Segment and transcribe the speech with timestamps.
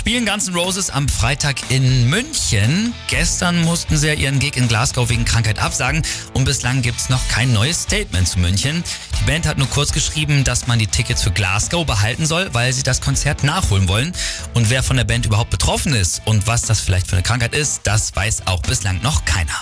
[0.00, 2.94] Spielen Guns N' Roses am Freitag in München.
[3.08, 7.20] Gestern mussten sie ja ihren Gig in Glasgow wegen Krankheit absagen und bislang gibt's noch
[7.28, 8.82] kein neues Statement zu München.
[9.20, 12.72] Die Band hat nur kurz geschrieben, dass man die Tickets für Glasgow behalten soll, weil
[12.72, 14.14] sie das Konzert nachholen wollen.
[14.54, 17.54] Und wer von der Band überhaupt betroffen ist und was das vielleicht für eine Krankheit
[17.54, 19.52] ist, das weiß auch bislang noch keiner.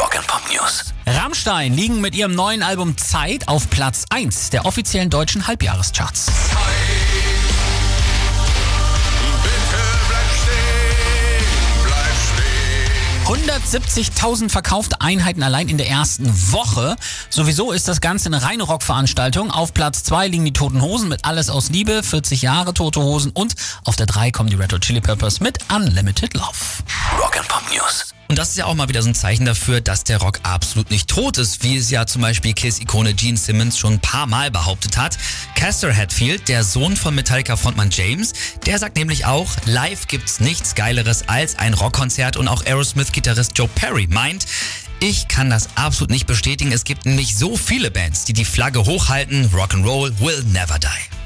[0.00, 0.94] Rock and Pop News.
[1.06, 6.26] Rammstein liegen mit ihrem neuen Album Zeit auf Platz 1 der offiziellen deutschen Halbjahrescharts.
[13.28, 16.96] 170.000 verkaufte Einheiten allein in der ersten Woche.
[17.28, 19.50] Sowieso ist das Ganze eine reine Rockveranstaltung.
[19.50, 23.30] Auf Platz 2 liegen die Toten Hosen mit Alles aus Liebe, 40 Jahre Tote Hosen
[23.32, 23.54] und
[23.84, 26.56] auf der 3 kommen die Red Hot Chili Peppers mit Unlimited Love.
[27.20, 28.14] Rock and Pop News.
[28.28, 30.90] Und das ist ja auch mal wieder so ein Zeichen dafür, dass der Rock absolut
[30.90, 34.50] nicht tot ist, wie es ja zum Beispiel Kiss-Ikone Gene Simmons schon ein paar Mal
[34.50, 35.16] behauptet hat.
[35.58, 38.32] Caster Hatfield, der Sohn von Metallica-Frontmann James,
[38.64, 43.68] der sagt nämlich auch, live gibt's nichts Geileres als ein Rockkonzert und auch Aerosmith-Gitarrist Joe
[43.74, 44.46] Perry meint,
[45.00, 46.70] ich kann das absolut nicht bestätigen.
[46.70, 49.50] Es gibt nicht so viele Bands, die die Flagge hochhalten.
[49.50, 51.17] Rock'n'Roll will never die.